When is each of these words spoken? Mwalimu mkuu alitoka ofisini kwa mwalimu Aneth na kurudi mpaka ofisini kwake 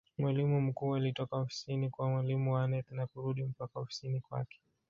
Mwalimu 0.17 0.61
mkuu 0.61 0.95
alitoka 0.95 1.35
ofisini 1.37 1.89
kwa 1.89 2.09
mwalimu 2.09 2.57
Aneth 2.57 2.91
na 2.91 3.07
kurudi 3.07 3.43
mpaka 3.43 3.79
ofisini 3.79 4.21
kwake 4.21 4.59